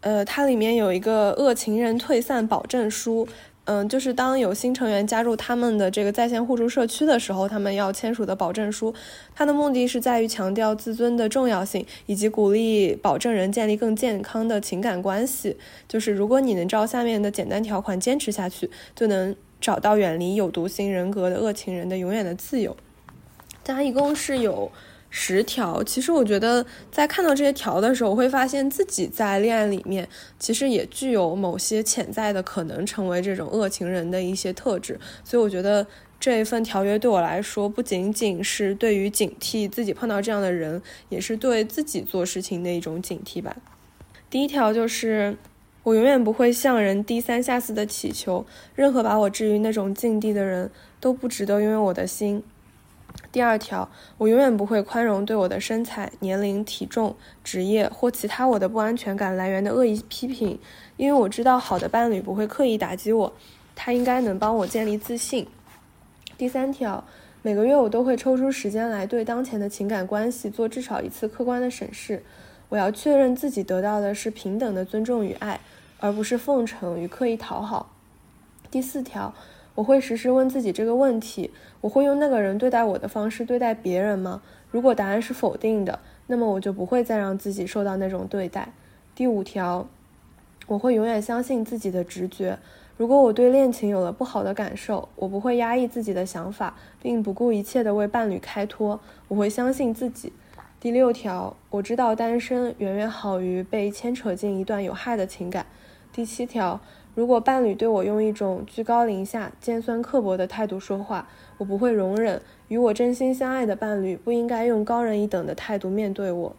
[0.00, 3.28] 呃，它里面有一个恶情人退散保证书。
[3.72, 8.92] 嗯，就是当有新成员加入他们的这个在线互助社区的时候，他们要签署的保证书，
[9.32, 15.56] 它的目的是在于强调自尊的重要性，以及鼓励保证人建立更健康的情感关系。
[15.86, 22.76] 就是如果你能照下面的简单条款坚持下去，就能找到远离有毒性人格的恶情人的永远的自由。
[23.62, 24.72] 它一共是有。
[25.10, 30.08] 十条，其实我觉得在看到这些条的时候，我会发现自己在恋爱里面
[30.38, 35.84] 其实也具有某些潜在的可能成为这种恶情人的一些特质，所以我觉得
[36.20, 43.56] 这一份条约对我来说不仅仅是对于警惕自己碰到这样的人，也是对自己做事情的一种警惕吧。
[44.30, 45.36] 第一条就是
[45.82, 48.46] 我永远不会向人低三下四的乞求，
[48.76, 52.42] 任何把我置于那种境地的人都不值得拥有我的心。
[53.32, 57.14] 第二条，我永远不会宽容对我的身材、年龄、体重、
[57.44, 60.58] 职业或其他我的不安全感来源的恶意批评，
[60.96, 63.32] 因为我知道好的伴侣不会刻意打击我，
[63.76, 65.46] 他应该能帮我建立自信。
[66.36, 67.04] 第三条，
[67.42, 72.24] 每个月我都会抽出时间来对当前的情感关系做至少一次客观的审视，
[72.68, 75.60] 我要确认自己得到的是平等的尊重与爱，
[76.00, 77.92] 而不是奉承与刻意讨好。
[78.72, 79.32] 第四条，
[79.74, 81.50] 我会时时问自己这个问题：
[81.80, 84.42] 我会用那个人对待我的方式对待别人吗？
[84.70, 88.72] 如果答案是否定的，那么我就不会再让自己受到那种对待。
[89.14, 89.86] 第五条，
[90.66, 92.58] 我会永远相信自己的直觉。
[92.96, 99.00] 如果我对恋情有了不好的感受，我不会压抑自己的想法，并不顾一切地为伴侣开脱。
[99.28, 100.32] 我会相信自己。
[100.78, 105.66] 第六条，我知道单身远远好于被牵扯进一段有害的情感。
[106.12, 106.80] 第七条，
[107.14, 112.40] 如果伴侣对我用一种居高临下、尖酸刻薄的态度说话，我不会容忍。
[112.68, 116.56] 与我真心相爱的伴侣不应该用高人一等的态度面对我。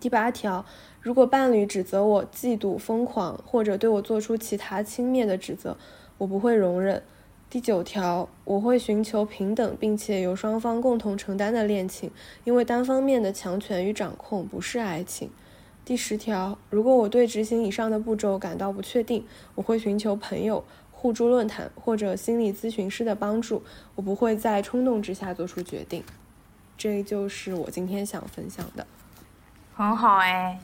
[0.00, 0.64] 第八条。
[1.00, 5.76] 如果伴侣指责我嫉妒、疯狂，或者对我做出其他轻蔑的指责，
[6.18, 7.02] 我不会容忍。
[7.48, 12.10] 第九条，我会寻求平等并且由双方共同承担的恋情，
[12.44, 15.30] 因为单方面的强权与掌控不是爱情。
[15.88, 23.62] 第十条，如果我对执行以上的步骤感到不确定，我会寻求朋友、互助论坛或者心理咨询师的帮助。
[23.94, 26.04] 我不会在冲动之下做出决定。
[26.76, 28.86] 这就是我今天想分享的。
[29.74, 30.60] 很好哎。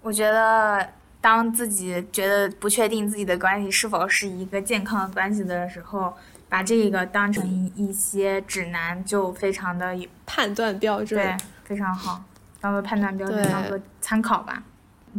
[0.00, 0.88] 我觉得，
[1.20, 6.14] 当自己觉得不确定自己的关系是否是一个健康的关系的时候，
[6.48, 9.94] 把这个当成一些指南，就非常的
[10.24, 12.24] 判断标准，对，非常好，
[12.62, 14.62] 当做判断标准，当做参考吧。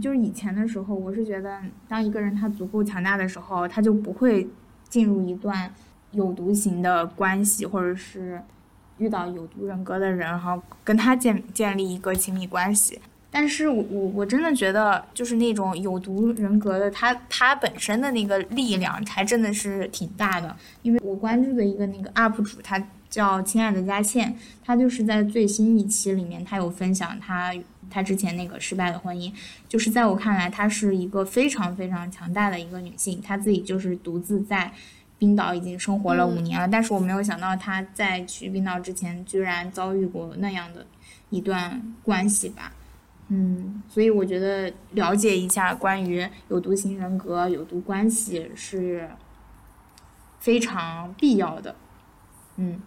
[0.02, 4.48] 就是以前的时候，我是觉得，当一个人他足够强大的时候，他就不会
[4.90, 5.72] 进入一段
[6.14, 8.42] 有毒型的关系，或者是
[8.98, 13.00] 遇到有毒人格的人，然后跟他建建立一个亲密关系。
[13.30, 20.56] 但是我我我真的觉得，就是那种有毒人格的，他他本身的那个力量还真的是挺大的。
[20.82, 22.84] 因为我关注的一个那个 UP 主，他
[23.14, 24.36] 叫亲爱的佳倩，
[24.66, 27.54] 她就是在最新一期里面，她有分享她
[27.88, 29.32] 她之前那个失败的婚姻。
[29.70, 34.74] 就是在我看来，她是一个非常非常强大的一个女性，她自己就是独自在
[35.20, 36.68] 冰岛已经生活了五年了。
[36.68, 40.84] 但是我没有想到她在去冰岛之前，居然遭遇过那样的
[41.30, 42.74] 一段关系吧。
[43.28, 49.08] 嗯，所以我觉得了解一下关于有毒型人格、有毒关系是
[50.40, 51.76] 非常必要的。
[52.58, 52.80] 嗯，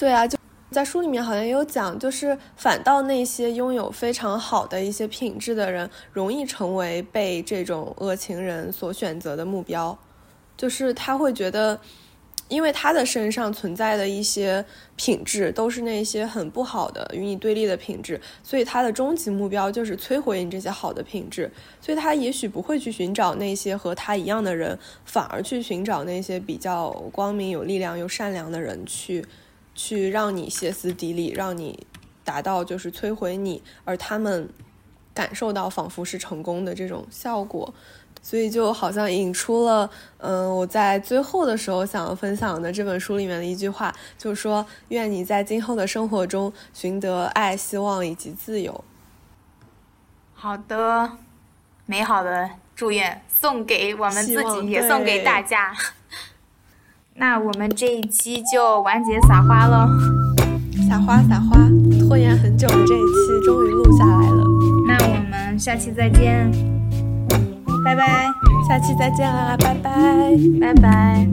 [0.00, 0.38] 对啊，就
[0.70, 9.98] 在书里面好像也有讲，就是反倒那些拥有非常好的一些品质的人，容易成为被这种恶情人所选择的目标，
[10.56, 11.78] 就是他会觉得。
[12.48, 14.64] 因为他的身上存在的一些
[14.96, 21.48] 品质都是那些很不好的、与你对立的品质，所以他的终极目标就是摧毁你这些好的品质。
[21.80, 29.24] 所以他也许不会去寻找那些和他一样的人，反而去寻找那些比较光明、有力量又善良的人，去
[29.82, 31.86] 去让你歇斯底里，让你
[32.22, 34.46] 达到就是摧毁你，而他们
[35.14, 37.72] 感受到仿佛是成功的这种效果。
[38.20, 48.84] 所以就好像引出了，嗯，我在最后的时候想要分享的这本书里面的一句话，就是说，愿你在今后的生活中寻得爱、希望以及自由。
[50.34, 51.10] 好的，
[51.86, 55.74] 美好的祝愿送给我们自己，也送给大家。
[57.20, 59.86] 那我们这一期就完结撒花喽，
[60.88, 61.58] 撒花撒花，
[62.00, 64.42] 拖延很久的这一期终于录下来了。
[64.86, 66.50] 那我们下期再见。
[67.84, 68.26] 拜拜，
[68.66, 69.54] 下期再见啦！
[69.58, 69.92] 拜拜，
[70.60, 71.28] 拜拜。